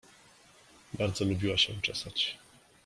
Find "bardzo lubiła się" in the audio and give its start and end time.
0.93-1.81